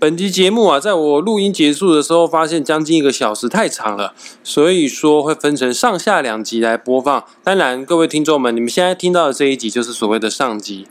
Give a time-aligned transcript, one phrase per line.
[0.00, 7.22] 本集节目啊，在我录音结束的时候，发现将近一个小时太长了，所以说会分成上下两集来播放。
[7.44, 10.88] 当然，各位听众们，你们现在听到的这一集就是所谓的上集。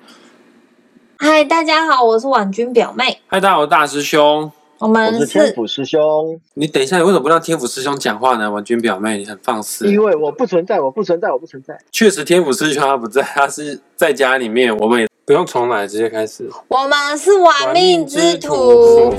[1.17, 3.19] 嗨，大家好，我是婉君表妹。
[3.25, 4.51] 嗨，大家好，我是大师兄。
[4.77, 8.51] 我我们是天是府师兄，你等一下，你为什么不让天府师兄讲话呢？
[8.51, 9.91] 婉君表妹，你很放肆。
[9.91, 11.75] 因为我不存在，我不存在，我不存在。
[11.91, 14.77] 确实，天府师兄他不在，他是在家里面。
[14.77, 16.49] 我们也不用重来，直接开始。
[16.69, 19.13] 我们是玩命之徒。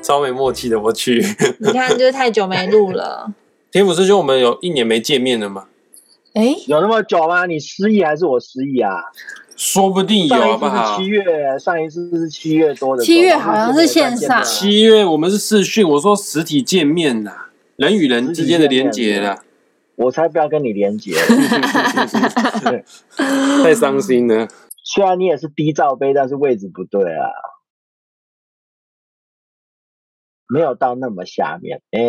[0.00, 1.20] 超没默契的，我去。
[1.58, 3.32] 你看，就是太久没录了。
[3.72, 5.64] 天府师兄，我们有一年没见面了吗？
[6.34, 7.46] 哎，有那么久吗？
[7.46, 8.92] 你失忆还是我失忆啊？
[9.56, 11.08] 说不定有，上不好次七？
[11.08, 11.24] 月，
[11.58, 13.02] 上一次是七月多的。
[13.02, 17.45] 七月好像是线上七月我们是视讯，我说实体见面啦，
[17.76, 19.44] 人与人之间的连结啦，
[19.96, 21.12] 我才不要跟你连结。
[23.62, 24.48] 太伤心了。
[24.84, 27.28] 虽然你也是低罩杯，但是位置不对啊，
[30.48, 31.82] 没有到那么下面。
[31.90, 32.00] 哎、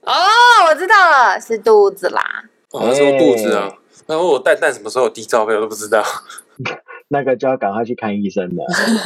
[0.00, 0.12] 哦，
[0.68, 2.44] 我知道了，是肚子啦。
[2.70, 6.02] 哦，他说肚子啊，那问我蛋蛋什么时候有低罩杯，我都不知道，
[7.08, 8.64] 那个就要赶快去看医生了。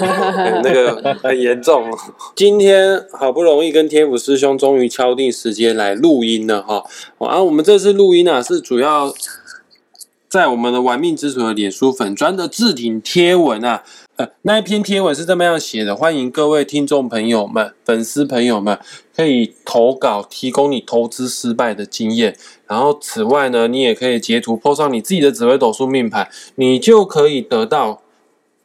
[0.63, 1.99] 那个很严重哦。
[2.35, 6.85] 今天好不容易跟天府师兄终于敲定时间来录音了哈，
[7.19, 9.13] 哦啊，我们这次录音啊是主要
[10.29, 13.83] 在我们的玩命之主的脸书粉砖的置顶贴文啊，
[14.43, 18.77] 那一篇贴文是这么样写的：欢迎各位听众朋友们、粉丝朋友们
[19.15, 22.37] 可以投稿，提供你投资失败的经验。
[22.67, 28.03] 然后此外呢，你也可以截图 po 上你自己的紫微斗数命盘，你就可以得到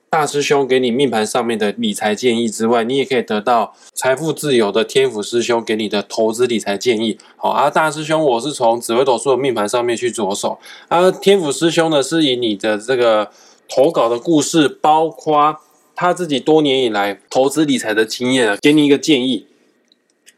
[0.10, 7.20] 大师兄给你命盘上面的理财建议之外，你也可以得到财富自由的天府师兄给你的投资理财建议。
[7.38, 10.58] 好啊，大师兄，我是从紫微斗数的命盘上面去着手
[10.88, 13.30] 啊，天府师兄呢是以你的这个
[13.76, 15.60] 投稿的故事，包括
[15.96, 19.48] 他自己多年以来投资理财的经验啊，给你一个建议。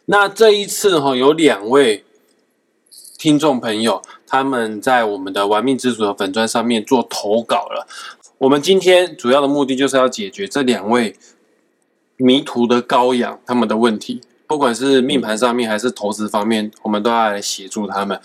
[0.05, 2.05] 那这一次哈、有两位
[3.17, 7.85] 听众朋友，他们在我们的玩命之主的粉砖上面做投稿了。
[8.37, 11.17] 我们今天主要的目的就是要解决这两位
[12.15, 18.21] 迷途的羔羊他们的问题，不管是命盘上面还是投资方面，我们都要来协助他们。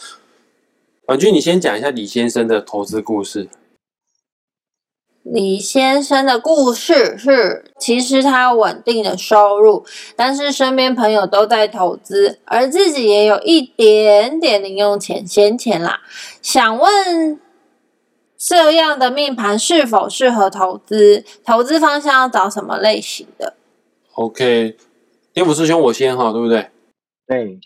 [1.07, 3.49] 婉君，你先讲一下李先生的投资故事。
[5.23, 9.85] 李先生的故事是，其实他有稳定的收入，
[10.17, 16.01] 但是身边朋友都在投资，而自己也有一点点零用钱、闲钱啦。
[16.41, 17.39] 想问
[18.39, 21.23] 这样的命盘是否适合投资？
[21.45, 23.55] 投资方向要找什么类型的
[24.15, 24.77] ？OK，
[25.35, 26.71] 天府师兄，我先哈，对不对？
[27.27, 27.61] 对，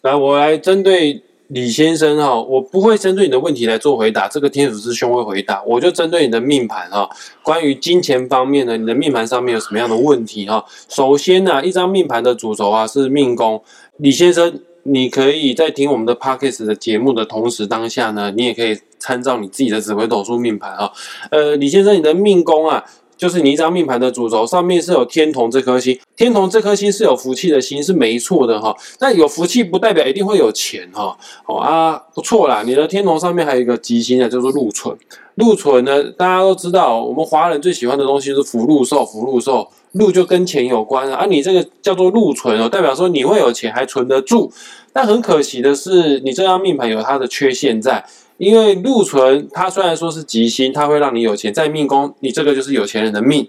[0.00, 7.08] 来，我来针对李先生哈，我不会针对你的问题来做回答，这个天府师兄会回答，我就针对你的命盘哈。
[7.42, 10.64] 关于金钱方面呢，你的命盘上面有什么样的问题哈？
[10.88, 13.62] 首先呢、一张命盘的主轴啊是命宫，
[13.98, 20.90] 李先生，你可以在听我们的 podcast 的节目的同时，当下呢，你也可以参照你自己的紫微斗数命盘啊。
[21.30, 22.84] 呃，李先生，你的命宫啊。
[23.16, 28.74] 就是你一张命盘的主轴上面是有天同这颗星，天同这颗星是有福气的星，是没错的哈。
[28.98, 31.16] 但有福气不代表一定会有钱哈。
[31.46, 34.96] 哦啊，不错啦，你的天同上面还有一个吉星啊，叫做禄存。
[35.36, 41.16] 禄存呢，大家都知道，我们华人最喜欢的东西是福禄寿，福禄寿，禄就跟钱有关啊。
[41.16, 44.52] 啊，你这个叫做禄存哦，代表说你会有钱，还存得住。
[44.92, 48.04] 但很可惜的是，你这张命盘有它的缺陷在。
[48.36, 53.48] 因为禄存它虽然说是吉星，它会让你有钱，在命宫你这个就是有钱人的命，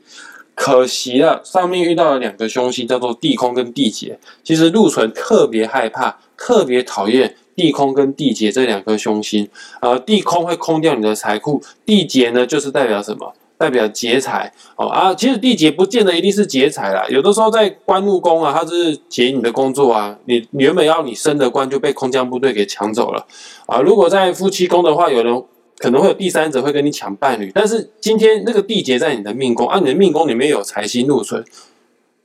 [0.54, 4.20] 可惜了，上面遇到了两个凶星，叫做地空跟地劫。
[4.44, 9.50] 其实禄存特别害怕，特别讨厌地空跟地劫这两颗凶星。
[9.82, 13.34] 呃，地空会空掉你的财库，地劫呢就是代表什么？
[13.66, 23.26] 代表劫财哦啊，其实地劫不见得一定是劫财啦，有的时候在官禄宫啊，它是劫你的工作啊，你原本要你升的官就被空降部队给抢走了
[23.66, 23.80] 啊。
[23.80, 25.44] 如果在夫妻宫的话，有人
[25.80, 31.44] 可能会有第三者会跟你抢伴侣，但是今天那个地劫在你的命宫啊，你的命宫里面有财星禄存，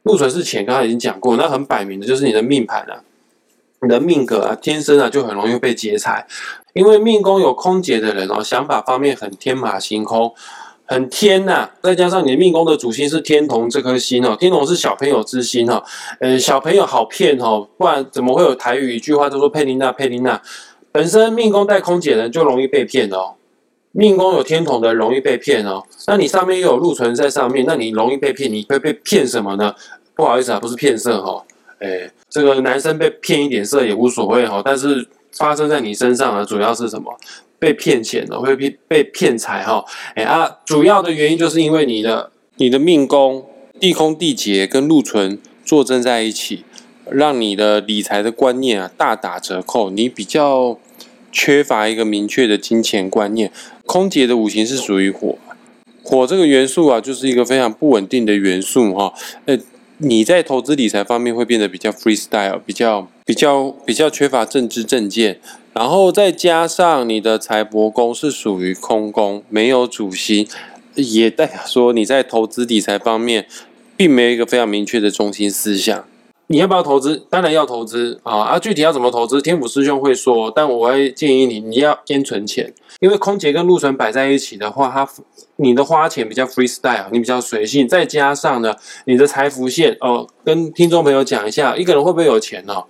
[0.02, 3.00] 禄存是钱，刚才已经讲过，那很摆明的就是你的命盘啊，
[3.80, 6.26] 你的命格啊，天生啊就很容易被劫财，
[6.74, 10.34] 因为命宫有空劫的人哦，想法方面很天马行空。
[10.90, 15.80] 很天呐、再加上你的命宫的主星是天同这颗星哦，天同是小朋友之星哦，
[16.18, 20.42] 呃，小朋友好骗哦，不然怎么会有台语一句话叫做佩琳娜佩琳娜？
[20.90, 23.34] 本身命宫带空姐人就容易被骗哦，
[23.92, 29.72] 命宫有天同的容易被骗哦，那你上面又有禄存在上面，那你容易被骗，你会被骗什么呢？
[30.16, 31.44] 不好意思啊，不是骗色哈、哦，
[31.78, 37.16] 哎，这个男生被骗一点色也无所谓哈、哦，但是发生在你身上啊，主要是什么？
[37.60, 39.84] 被骗钱了，会被被骗财哈。
[40.16, 43.44] 哎啊，主要的原因就是因为你的你的命宫
[43.78, 46.64] 地空地劫跟禄存坐镇在一起，
[47.10, 50.78] 让你的理财的观念啊大打折扣，你比较
[51.30, 53.52] 缺乏一个明确的金钱观念。
[53.84, 55.36] 空劫的五行是属于火，
[56.02, 59.12] 火这个元素啊，就是一个非常不稳定的元素哈。
[59.44, 59.58] 呃，
[59.98, 65.40] 你在投资理财方面会变得比较 freestyle，比较比较比较缺乏政治正见，
[65.72, 70.46] 然后再加上你的财帛宫是属于空宫，没有主星，
[70.94, 73.46] 也代表说你在投资理财方面
[73.96, 76.04] 并没有一个非常明确的中心思想。
[76.48, 77.24] 你要不要投资？
[77.30, 78.40] 当然要投资啊！
[78.40, 85.08] 啊，具体要怎么投资，天府师兄会说，但我会建议你，你要先存钱，因为空姐跟陆存摆在一起的话，它
[85.54, 88.74] 你的花钱比较 freestyle，你比较随性，再加上呢，
[89.04, 92.82] 你的财福线哦，跟听众朋友讲一下，一个人会不会有钱呢？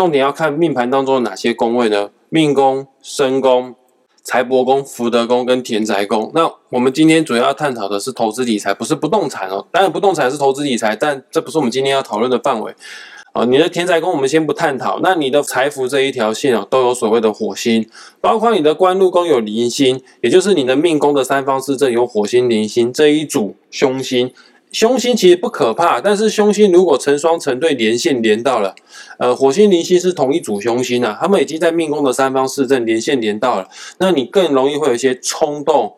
[0.00, 2.08] 重点要看命盘当中的哪些宫位呢？
[2.30, 3.74] 命宫、身宫。
[4.22, 6.30] 财帛宫、福德宫跟田宅宫。
[6.34, 9.66] 那我们今天主要探讨的是投资理财，不是不动产哦。
[9.70, 12.74] 当然，不动产是投资理财，但这不是我们今天要讨论的范围。
[13.34, 15.00] 哦，你的田宅宫我们先不探讨。
[15.02, 17.86] 那你的财富这一条线哦，都有所谓的火星，
[18.22, 24.32] 包括你的官禄宫有零星，也就是你的命宫的三方四正有火星、零星这一组凶星。
[24.72, 28.74] 凶星其实不可怕，但是凶星如果成双成对连线连到了，
[29.18, 33.68] 呃，火星、零星是同一组凶星啊，他们已经在命宫的三方四正连线连到了，
[33.98, 35.96] 那你更容易会有一些冲动、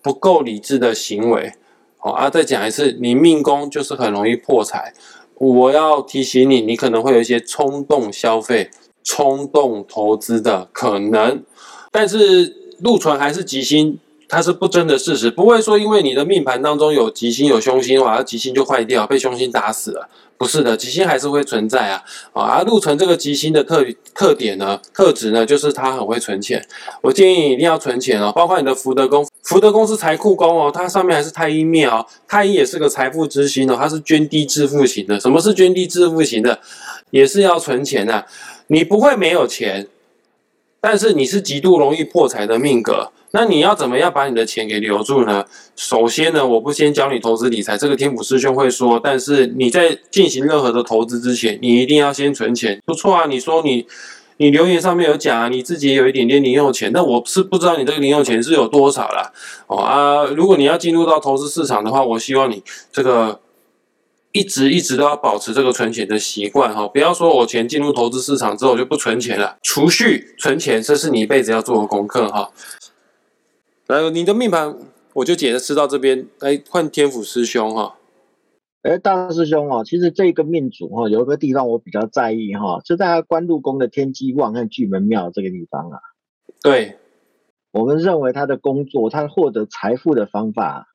[0.00, 1.52] 不够理智的行为。
[1.98, 4.94] 好啊，再讲一次，你命宫就是很容易破财。
[5.34, 8.70] 我要提醒你，你可能会有一些冲动消费、
[9.02, 11.42] 冲动投资的可能，
[11.90, 13.98] 但是禄存还是吉星。
[14.32, 20.08] 它是不争的事实，不会说因为你的命盘当中有吉星有凶星，哇，吉星就坏掉，被凶星打死了，
[20.38, 22.02] 不是的，吉星还是会存在啊。
[22.32, 23.84] 啊，而禄存这个吉星的特
[24.14, 26.66] 特点呢，特质呢，就是它很会存钱。
[27.02, 35.20] 我建议你一定要存钱哦，包括你的福德宫，福德宫是财库宫哦，它上面还是太阴庙哦，太阴也是个财富之星哦，它是捐低致富型的。
[35.20, 36.58] 什么是捐低致富型的？
[37.10, 38.24] 也是要存钱的，
[38.68, 39.86] 你不会没有钱，
[40.82, 43.12] 但是你是极度容易破财的命格。
[43.30, 45.44] 那你要怎么样把你的钱给留住呢？
[45.76, 49.00] 首先呢，我不先教你投资理财，这个天府师兄会说。
[49.02, 52.82] 但是你在进行任何的投资之前，你一定要先存钱。
[52.84, 53.86] 不错啊，你说你
[54.38, 59.32] 你留言上面有讲啊，你自己有一点点零用钱，那我是不知道你这个零用钱是有多少啦。
[59.68, 62.62] 哦啊，如果你要进入到投资市场的话，我希望你
[62.92, 63.40] 这个
[64.32, 72.50] 一直一直都要保持这个存钱的习惯哈，不要说我钱进入投资市场之后就不存钱了，储蓄存钱这是你一辈子要做的功课哈。
[73.88, 74.74] 来，你的命盘
[75.14, 76.26] 我就解释到这边。
[76.40, 77.96] 来换天府师兄哈。
[78.82, 85.98] 哎，大师兄哦，其实这个命主哈，有一个地方我比较在意哈，就在他官禄宫的天机旺和巨门庙这个地方啊。
[86.62, 86.96] 对，
[87.70, 90.88] 我们认为他的工作，他获得财富的方法，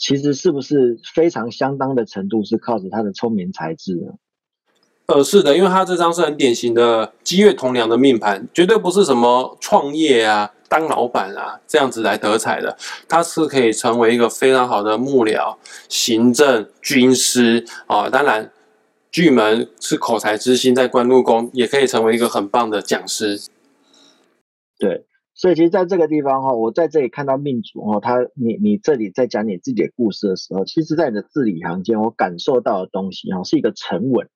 [0.00, 4.12] 其实是不是非常相当的程度是靠着他的聪明才智呢？
[5.06, 10.52] 呃，是的，因为他这张是很典型的积月同梁的命盘，绝对不是什么创业啊。
[10.68, 15.56] 当老板啊，这样子来得财的，他是可以成为一个非常好的幕僚、
[15.88, 18.08] 行政、军师啊。
[18.08, 18.52] 当然，
[19.10, 23.40] 巨门是口才之星，在官禄宫也可以成为一个很棒的讲师。
[24.78, 25.04] 对，
[25.40, 34.28] 所以其实在这个地方哈，我在这里看到命主哈，他你你这里在讲你自己的故事的时候，其实在你的字里行间，我感受到的东西哈，是一个沉稳，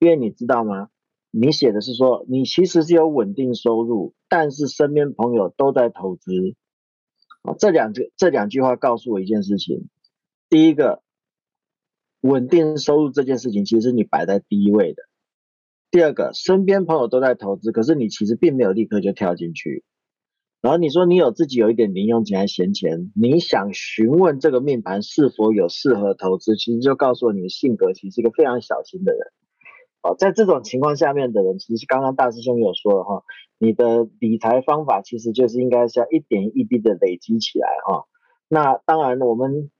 [0.00, 0.88] 因为你知道吗？
[1.30, 6.32] 你写的是说，你其实是有稳定收入，但是身边朋友都在投资。
[7.42, 9.86] 啊，这两句这两句话告诉我一件事情：
[10.48, 11.04] 第一个，
[12.20, 15.04] 稳定收入这件事情其实你摆在第一位的；
[15.92, 19.84] 第二个，身边朋友都在投资，可是你其实并没有立刻就跳进去。
[20.62, 29.20] 然后你说你有自己有一点零用钱还闲钱，你想询问这个命盘是否有适合投资，其实就告诉我你的性格其实是一个非常小心的人。
[30.02, 33.24] 哦，在这种情况下面的人，其实刚刚大师兄有说了哈，
[33.58, 38.04] 你的理财方法其实就是应该是要一点一滴的累积起来哈。
[38.48, 39.70] 那当然，我们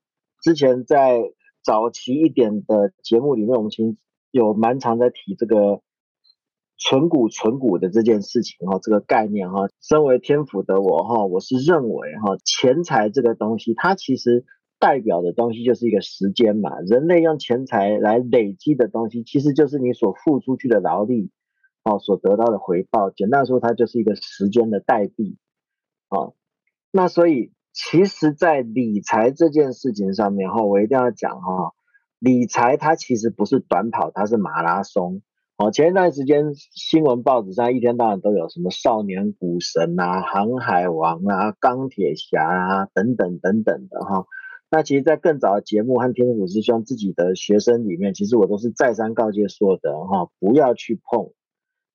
[0.41, 1.21] 之前在
[1.63, 3.97] 早期一点的节目里面，我们其实
[4.31, 5.81] 有蛮常在提这个
[6.79, 9.69] 存股存股的这件事情哈，这个概念哈。
[9.81, 14.45] 身为天府的我哈，我是认为哈，钱财这个东西，它其实。
[14.79, 21.31] 代表的东西就是一个时间嘛，人类用钱财来累积的东西，其实就是你所付出去的劳力，
[21.85, 23.09] 哦，所得到的回报。
[23.09, 25.39] 简单说，它就是一个时间的代币，
[26.09, 26.35] 哦，
[26.91, 31.71] 那所以，其实，在理财这件事情上面，哈，我一定要讲哈，
[32.19, 35.23] 理财它其实不是短跑，它是马拉松。
[35.59, 44.27] 哦，前一段时间新闻报纸上一天到晚都有什么少年股神啊、航海王啊、钢铁侠啊等等等等的哈。
[44.71, 51.27] 那其实，在更早的节目和天使股师兄自己的学生里面，其实我都是再三告诫说的哈，不要去碰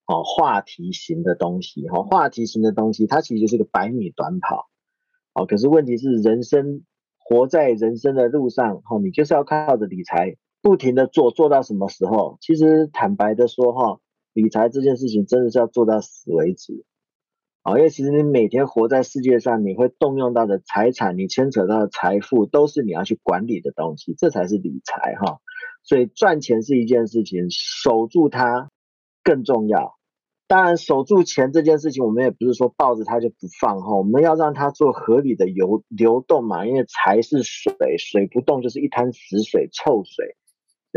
[0.06, 2.04] 哦话题型的东西哈。
[2.04, 4.68] 话题型的东西，它其实就是个百米短跑
[5.34, 5.46] 哦。
[5.48, 6.84] 可是问题是，人生
[7.18, 10.38] 活在人生的路上哈，你就是要靠着理财。
[10.68, 12.38] 不停的做，做到什么时候？
[12.42, 14.02] 其实坦白的说，哈，
[14.34, 16.84] 理财这件事情真的是要做到死为止，
[17.62, 25.40] 啊，因为其实你每天活在世界上，你会动用到的财产，你牵扯到的财富，都是你要去管理的东西，这才是理财，哈。
[25.84, 28.70] 所以赚钱是一件事情，守住它
[29.24, 29.96] 更重要。
[30.50, 40.36] 当然，守住钱这件事情，我们也不是说抱着它就不放，哈，我们要让它做合理的流流动嘛，因为财是水，水不动就是一滩死水、臭水。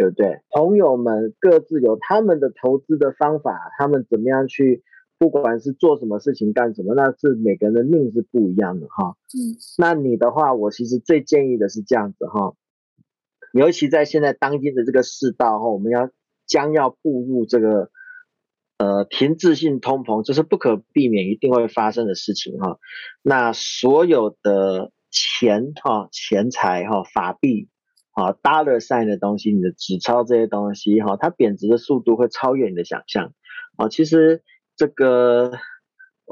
[0.00, 0.40] 对不对？
[0.48, 4.82] 朋友们各自有他们的投资的方法，他们怎么样去，
[5.18, 9.18] 不管是做什么事情干什么，那是每个人的命是不一样的哈。
[9.34, 12.54] 嗯，那你的话，我其实最建议的是这样子哈，
[13.52, 16.08] 尤其在现在当今的这个世道哈，我们要
[16.46, 17.90] 将要步入这个
[18.78, 22.78] 呃停滞性通膨，这是不可避免一定会发生的事情哈。
[23.20, 27.68] 那所有的钱哈、钱财哈、法币。
[28.12, 33.32] 啊，dollar sign 的东西，你的纸钞这些东西，哈，它贬值的速度会超越你的想象。
[33.76, 34.42] 啊，其实
[34.76, 35.52] 这个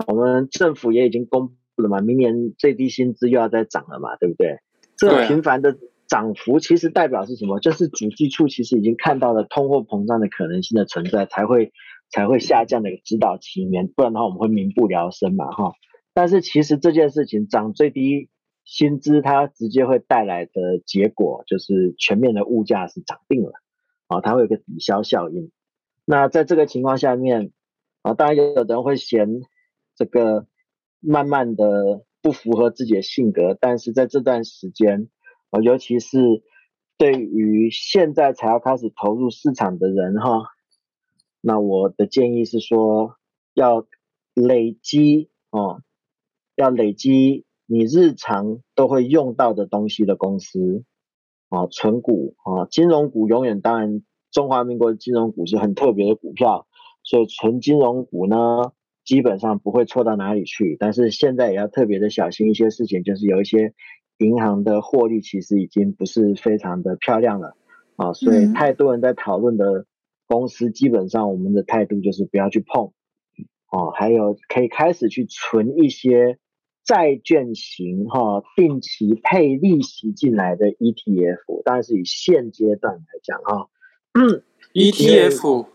[0.06, 4.58] 我们政府也已经公布了嘛，明年最低薪资又要再涨了嘛，对不对？
[4.96, 7.60] 这个频繁的涨幅，其实代表是什么？
[7.60, 11.72] 就是主计处其实已经看到了通货膨胀的可能性的存在，才会
[12.10, 15.74] 才会下降的一个指导期里面，不然的话我们会民不聊生嘛，哈。
[16.12, 18.28] 但是其实这件事情涨最低。
[18.68, 23.52] 薪资它直接会带来的结果就是全面的物价是涨定了，
[24.08, 25.50] 啊，它会有个抵消效应。
[26.04, 27.50] 那在这个情况下面，
[28.02, 29.40] 啊，当然有人会嫌
[29.96, 30.46] 这个
[31.00, 35.08] 慢慢的不符合自己的性格，但是在这段时间，
[35.48, 36.42] 啊，尤其是
[36.98, 40.42] 对于现在才要开始投入市场的人哈，
[41.40, 43.16] 那我的建议是说
[43.54, 43.86] 要
[44.34, 45.80] 累积哦，
[46.54, 47.46] 要累积。
[47.70, 50.84] 你日常都会用到的东西的公司，
[51.50, 56.66] 啊，存股啊，金融股永远当然，中华民国的金融股是很特别的股票，
[57.04, 58.72] 所以纯金融股呢，
[59.04, 60.78] 基本上不会错到哪里去。
[60.80, 63.74] 但是现在也要特别的小心一些事情，就是有一些
[64.16, 67.54] 银行的获利其实已经不是非常的漂亮了，
[67.96, 69.84] 啊，所以太多人在讨论的
[70.26, 72.92] 公司，基本上我们的态度就是不要去碰，
[73.70, 76.38] 哦，还有可以开始去存一些。
[76.88, 83.68] 债券型哈，定期配利息进来的 ETF，当然是以现阶段来讲哈
[84.72, 85.66] ，ETF，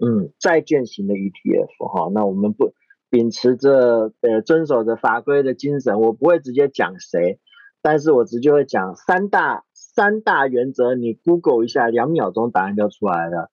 [0.00, 2.74] 嗯，债券型的 ETF 哈，那我们不
[3.08, 7.38] 秉持着呃遵守着法规的精神，我不会直接讲谁，
[7.80, 13.50] 但是我直接会讲三大三大原则，你 Google 一下，两秒钟答案就出来了。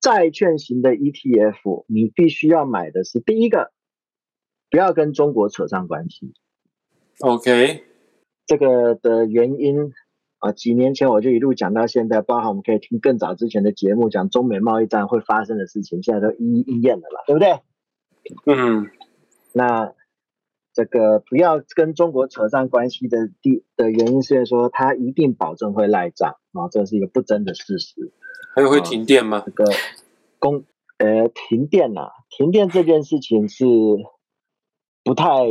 [0.00, 3.70] 债券型的 ETF，你必须要买的是第一个。
[4.72, 6.32] 不要跟中国扯上关系。
[7.20, 7.84] OK，
[8.46, 9.92] 这个的原因
[10.38, 17.60] 啊，几年前我就一路讲到现在，包含我们可以听更早之前的节目，讲中美贸易战会发生的事情，现在都一一应验了啦，对不对？
[18.46, 18.90] 嗯，
[19.52, 19.92] 那
[20.72, 28.10] 这个不要跟中国扯上关系的第的原因是说，它一定保证会赖账啊，这是一个不争的事实。
[28.56, 29.42] 还有会停电吗？
[29.44, 29.66] 这个
[30.38, 30.64] 公
[30.96, 33.66] 呃停电呐，停电这件事情是。
[35.04, 35.46] 不太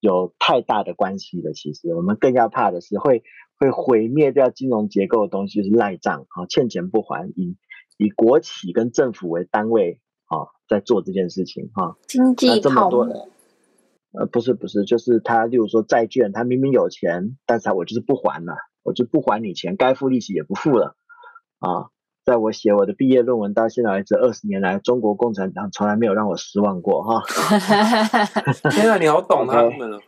[0.00, 3.22] 有太大的关系的，其实我们更要怕的是会
[3.58, 7.56] 会毁灭掉金融结构的东西，就是赖账啊，欠钱不还，以
[7.96, 11.96] 以国企跟政府为单位啊，在做这件事情哈。
[12.06, 13.28] 经济泡沫？
[14.12, 20.96] 呃，不是不是，就是他，例如说债券，他明明有钱，但是他我就是不还了，我就不还你钱，该付利息也不付了
[21.58, 21.90] 啊。
[22.28, 27.22] 在我写我的毕业论文到现在为止，二十年来，中国共产党从来没有让我失望过哈。
[28.70, 29.98] 天啊，你好懂他 们了。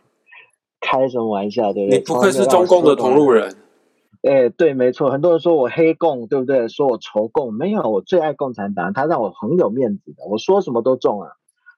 [0.79, 1.97] 开什么玩笑，对不对？
[1.97, 3.55] 你不愧是中共的同路人。
[4.21, 5.09] 哎，对，没错。
[5.09, 6.67] 很多人说我黑共，对不对？
[6.67, 11.29] 说我仇共，没有，我最爱共产党，他让我很有面子的，我说什么都中啊。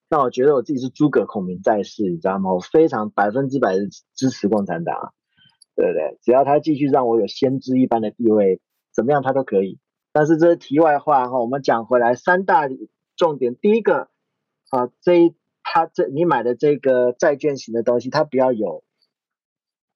[0.10, 2.54] 那我觉得我自己是诸葛孔明在世，你知道吗？
[2.54, 5.14] 我非常百分之百的支持共产党，
[5.78, 6.18] 对不对？
[6.22, 8.60] 只要他继续让我有先知一般的地位，
[8.94, 9.80] 怎么样他都可以。
[10.14, 12.70] 但是这是题外话哈，我们讲回来三大
[13.18, 13.56] 重点。
[13.56, 14.10] 第一个
[14.70, 18.84] 啊，这一他这你买的这个债券型的东西，它不要有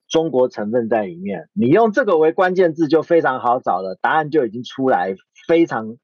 [0.07, 1.50] 中国成分在里面。
[1.53, 5.15] 你用这个为关键字就非常好找了，答案就已经出来，
[5.47, 5.97] 非常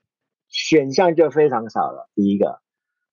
[0.48, 2.08] 选项就非常少了。
[2.13, 2.60] 第一个，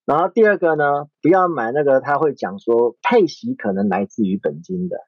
[0.05, 4.99] 然后第二个呢，不要买那个他会讲说配息可能来自于本金的。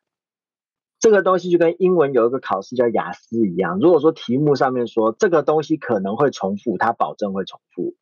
[1.02, 7.96] 这个东西就跟英文有一个考试叫雅思一样，如果说题目上面说这个东西可能会重复，它保证会重复。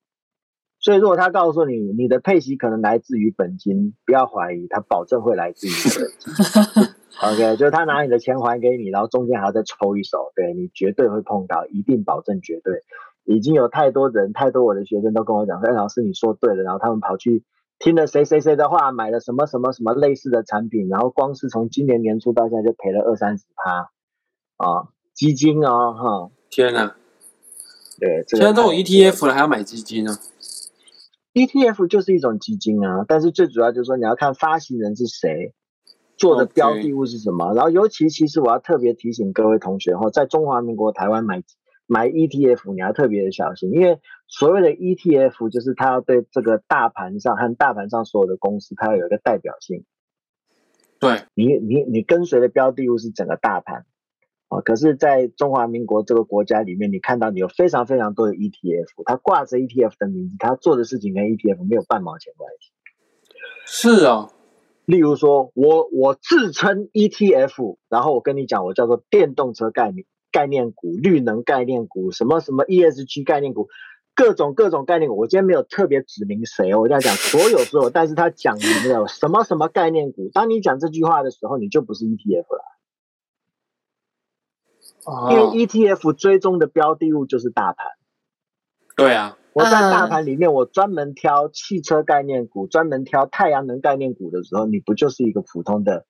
[0.81, 6.95] 所以如果他告诉你你的配息可能来自于本金，不要怀疑，他保证会来自于本金。
[7.25, 12.83] OK，就是他拿你的钱还给你，然后中间还要再抽一手，对你绝对会碰到，一定保证绝对。
[13.25, 17.45] 已经有太多人，太多我的学生都跟我讲说，哎，老师你说对了，然后他们跑去。
[17.81, 23.91] 听了谁谁谁的话，买了什么什么什么类似的产品，然后光是从今年年初到现在就赔了二三十趴
[24.59, 24.89] 啊！
[25.15, 26.95] 基金哦，哈，天哪！
[27.99, 30.19] 对，现在都有 ETF 了，还要买基金呢
[31.33, 35.55] ？ETF 就是一种基金啊，但是最主要就是说你要看发行人是谁，
[36.19, 41.43] 做的标的物是什么，然后尤其其实我要特别提醒各位同学哈，在中华民国台湾买。
[41.93, 49.85] 买 ETF 你要特别的小心，因为所谓的 ETF 就是它要对这个大盘上和大盘上所有的公司，它要有一个代表性。
[51.01, 53.87] 对你，你你跟随的标的物是整个大盘
[54.51, 54.61] 啊。
[54.61, 62.71] 可是，在中华民国这个国家里面，你看到你有非常非常多的 ETF，它挂着 ETF 的名字，它做的事情跟 ETF 没有半毛钱关系。
[63.67, 64.31] 是啊，
[64.85, 70.07] 例如说我我自称 ETF，然后我跟你讲，我叫做电动车概念。
[70.31, 73.69] 概念股、绿能概念股、什么什么 ESG 概念股，
[74.15, 75.17] 各种各种概念股。
[75.17, 80.31] 我今天没有特别指明谁，我在讲所有所有， 但是他讲明了什么什么概念股。
[80.33, 82.65] 当你讲这句话的时候，你就不是 ETF 了，
[85.31, 87.87] 因为 ETF 追踪的标的物就是大盘。
[88.97, 96.07] 对啊，我在大盘里面，我专门挑汽车概念股，专门挑太阳能概念股的时候，你不就是一个普通的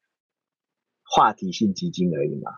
[1.04, 2.50] 话题性基金而已吗？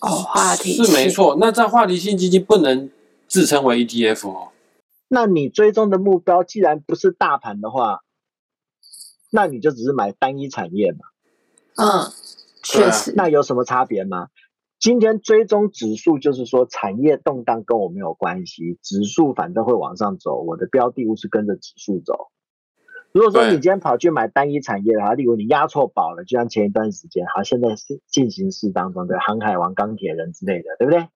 [0.00, 1.36] 哦，话题是没错。
[1.40, 2.90] 那在话题性基金不能
[3.26, 4.48] 自称为 ETF 哦。
[5.08, 8.00] 那你追踪的目标既然不是大盘的话，
[9.30, 10.98] 那你就只是买单一产业嘛。
[11.76, 12.12] 嗯，
[12.62, 13.12] 确实。
[13.16, 14.28] 那有什么差别吗？
[14.80, 22.30] 今天追踪指数就是说产业动荡跟我没有关系，指数反正会往上走，我的标的物是跟着指数走。
[23.14, 31.06] 如果说你今天跑去买单一产业的话，例如你压错宝了，就像前一段时间，好，现在是进行式当中的航海王、钢铁人之类的，对不对？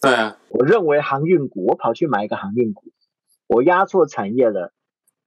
[0.00, 0.38] 对啊。
[0.48, 2.84] 我认为航运股，我跑去买一个航运股，
[3.48, 4.72] 我压错产业了，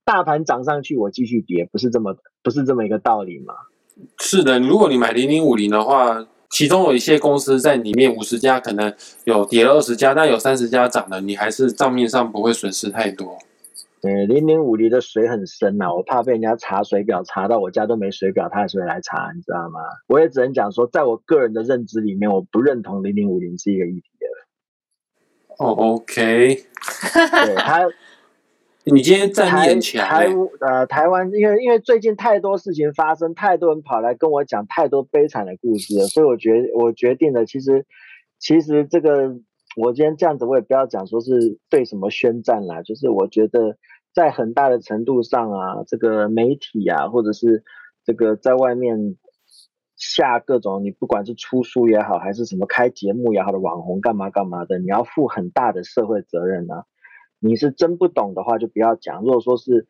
[0.03, 3.53] 大盘涨上去，我继续跌，不是这么不是这么一个道理吗？
[4.17, 8.91] 是的，如果你买零零五零的话，其中有一些公司在里面五十家可能
[9.25, 13.38] 有跌了二十家，但有三十家涨了，你还是账面上不会损失太多。
[14.01, 19.79] 对，零零五零的水很深呐，我怕被人家查水表查到我家都没水表，他还是会来查，你知道吗？
[20.08, 24.01] 我也只能讲说，在我个人的认知里面，我不认同零零五零是一个 ETF。
[25.58, 26.55] 哦，OK。
[27.45, 27.88] 对他，
[28.86, 30.05] 你今天站很强。
[30.05, 30.27] 台
[30.60, 37.86] 呃，台湾因为因为最近太多事情发生，太多人跑来跟我讲太多悲惨的故事，所以我决我决定了，其实
[38.38, 39.36] 其实这个。
[39.75, 43.77] 我今天这样子，我也不要讲说是对什么宣战啦，就是我觉得
[44.13, 47.63] 在很大的程度上啊，这个媒体啊，或者是
[48.05, 49.17] 这个在外面
[49.97, 56.85] 下各种，你不管是出书也好，还是什么开节目也好的网红干嘛干嘛的，你要负很大的社会责任啊。
[57.39, 59.88] 你是真不懂的话，就不要讲；如果说是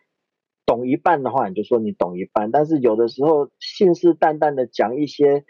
[0.66, 2.50] 懂一半的话，你就说你懂一半。
[2.50, 5.46] 但是有的时候信誓旦旦的讲一些。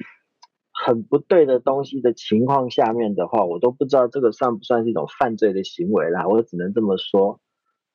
[0.78, 6.28] 很不对的东西的情况下面的话，我都不知道这个算不算是一种犯罪的行为啦。
[6.28, 7.40] 我只能这么说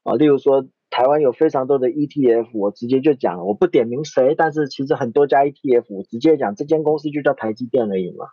[0.02, 0.14] 啊。
[0.14, 8.28] 例如说，台湾有非常多的 ETF，我直接就讲了，我不点名谁，但是其实很多家 ETF，我直接讲这间公司就叫台积电而已嘛。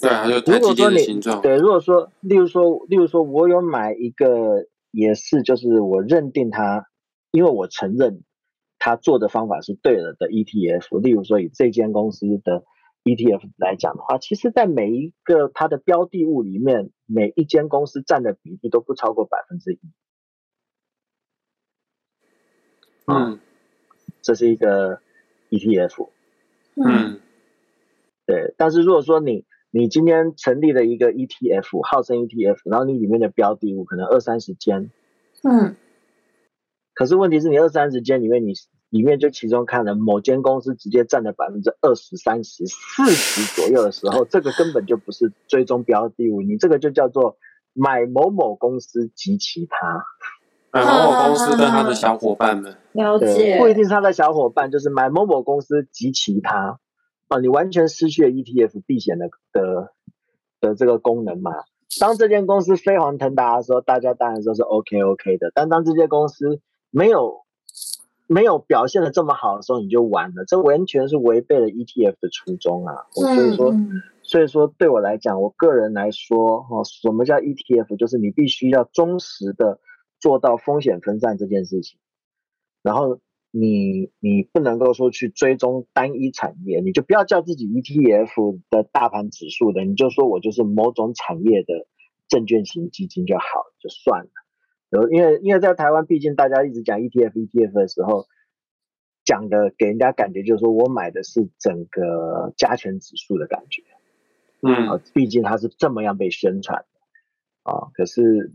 [0.00, 1.42] 对啊，就台积电的形状。
[1.42, 6.86] 对，如果说，例如说，例如说我有买一个，也是就是我认定它，
[7.32, 8.22] 因为我承认
[8.78, 11.00] 他做的方法是对了的 ETF。
[11.00, 12.62] 例如说，以这间公司的。
[13.04, 19.80] ETF 来讲的话，其实，在每一个它的标的物里面，每一间公司占的比例都不超过百分之一。
[23.06, 23.40] 嗯，
[24.22, 25.00] 这是一个
[25.50, 26.08] ETF。
[26.76, 27.20] 嗯，
[28.24, 28.54] 对。
[28.56, 34.90] 但是如果说你你今天成立了一个 ETF，号称 ETF，然后你里面的标的物可能二三十间。
[35.42, 35.76] 嗯。
[36.94, 38.52] 可是问题是你二三十间里面你。
[38.92, 47.38] 里面就其中看了某间公司直接占了百分之二十三十四十左右的时候，这个根本就不是追踪标的物，你这个就叫做
[47.72, 50.04] 买某某公司及其他，
[50.70, 56.78] 买某某公司跟他的小伙伴们，了解，不一定是他的小伙伴，就是买某某公司及其他，
[57.28, 59.94] 啊，你完全失去了 ETF 避险的的
[60.60, 61.50] 的这个功能嘛。
[61.98, 65.50] 当这间公司飞黄腾达的时候，大家当然都是 OK OK 的。
[65.54, 67.40] 但当这些公司没有
[68.32, 70.44] 没有表现的这么好的时候，你就完了。
[70.46, 72.94] 这完全是违背了 ETF 的初衷啊！
[73.12, 73.72] 所以说，
[74.22, 77.96] 所以说对我来讲，我个人来说，哈，什么叫 ETF？
[77.96, 79.80] 就是你必须要忠实的
[80.18, 81.98] 做到风险分散这件事情，
[82.82, 83.18] 然后。
[83.54, 91.86] 你你不能够说去追踪单一产业，你就不要叫自己 ETF 的大盘指数的，你就说我就是某种产业的
[92.28, 93.44] 证券型基金就好
[93.78, 94.30] 就算了。
[94.92, 98.26] 然后因为因为在台湾，毕竟大家一直讲 ETF ETF 的时候，
[99.24, 103.82] 讲的给人家感觉就是说我买的是整个加权指数的感觉，
[104.60, 107.88] 嗯，毕竟它是这么样被宣传的啊。
[107.94, 108.52] 可是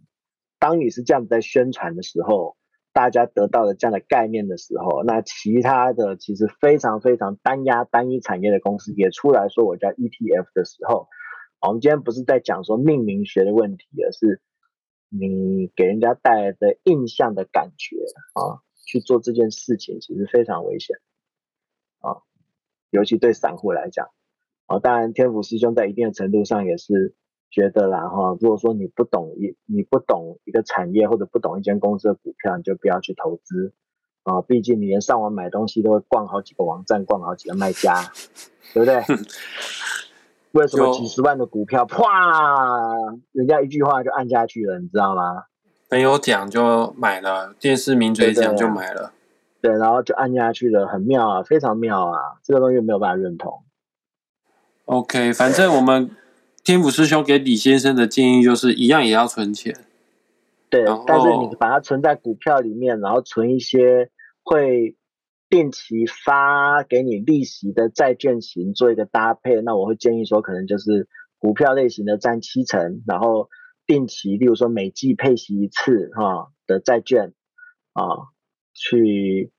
[0.59, 2.55] 当你是这样子在宣传的时候，
[2.93, 11.07] 大家得到了这样的概念的时候，那其他的其实非常非常单压单一产业的公司也出来说我叫 ETF 的时候，
[11.61, 14.39] 我们今天不是在讲说命名学的问题，而是
[15.09, 17.97] 你给人家带来的印象的感觉
[18.33, 20.97] 啊，去做这件事情其实非常危险
[21.99, 22.23] 啊，
[22.89, 24.09] 尤其对散户来讲
[24.65, 27.15] 啊，当然天府师兄在一定的程度上也是。
[27.49, 33.73] 觉得啦哈，如果说你不懂一你不懂一个产业或者不懂一间公司的股票，你就不要去投资
[34.23, 34.41] 啊。
[34.41, 38.11] 毕竟你连上网买东西都会逛好几个网站，逛好几个卖家，
[38.73, 39.01] 对不对？
[40.57, 42.03] 为什么几十万的股票，啪，
[43.31, 45.43] 人家一句话就按下去了，你知道吗？
[45.89, 49.13] 没有讲就买了，电视名嘴讲就买了，
[49.61, 53.63] 对，然后就按下去了，很妙啊，非常妙啊，这个东西没有办法认同。
[54.85, 56.09] OK，反正我们。
[56.63, 59.73] 天府师兄给李先生的建议就是一样也要存钱，
[60.69, 64.09] 对，但是你把它存在股票里面，然后存一些
[64.43, 64.97] 会
[65.49, 71.07] 定期发给你利息的债券型做一个搭配，那我会建议说，可能就是
[71.37, 73.49] 股票类型的占七成，然后
[73.85, 77.33] 定期，例如说每季配息一次哈的债券
[77.93, 78.03] 啊，
[78.73, 79.51] 去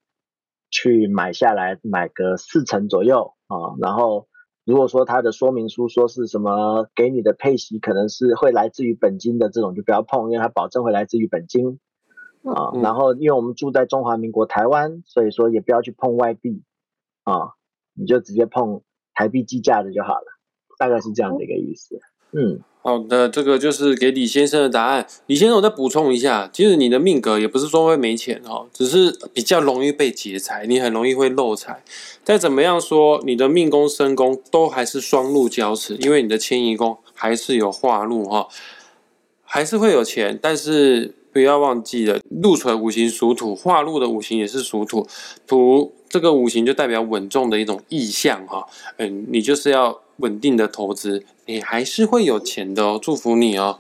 [0.71, 4.29] 去买下来，买个四成左右啊，然后。
[4.69, 11.81] 如果说它的说明书说是什么给你的配息可能是会来自于本金的这种就不要碰，因为它保证会来自于本金
[12.45, 12.71] 啊。
[12.83, 16.63] 然后因为我们住在中华民国台湾，所以说也不要去碰外币
[17.25, 17.55] 啊，
[17.95, 18.83] 你就直接碰
[19.15, 20.27] 台币计价的就好了，
[20.79, 21.99] 大概是这样的一个意思。
[22.33, 25.07] 嗯，好的，这个就是给李先生的答案。
[25.25, 31.83] 李先生，我再补充一下，其实你的命格也不是说会没钱哦，只是比较容易被劫财，你很容易会漏财。
[32.23, 38.47] 再怎么样说，你的命宫、身宫都还是双路交持，因为你的迁移宫还是有化禄哈，
[39.43, 40.39] 还是会有钱。
[40.41, 45.07] 但是不要忘记了，露出来五行属土，化禄的五行也是属土，
[45.47, 48.67] 土这个五行就代表稳重的一种意向哈。
[48.97, 50.01] 嗯，你就是要。
[50.19, 53.79] 稳定的投资，你还是会有钱的哦，祝福你哦。